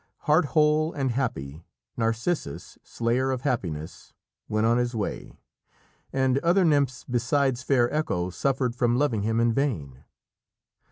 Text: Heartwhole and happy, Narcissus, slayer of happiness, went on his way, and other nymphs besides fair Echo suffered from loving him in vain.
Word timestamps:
Heartwhole 0.25 0.93
and 0.95 1.11
happy, 1.11 1.63
Narcissus, 1.95 2.79
slayer 2.81 3.29
of 3.29 3.41
happiness, 3.41 4.13
went 4.49 4.65
on 4.65 4.79
his 4.79 4.95
way, 4.95 5.37
and 6.11 6.39
other 6.39 6.65
nymphs 6.65 7.03
besides 7.03 7.61
fair 7.61 7.87
Echo 7.93 8.31
suffered 8.31 8.75
from 8.75 8.95
loving 8.97 9.21
him 9.21 9.39
in 9.39 9.53
vain. 9.53 10.03